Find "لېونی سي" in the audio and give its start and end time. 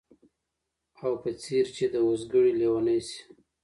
2.59-3.19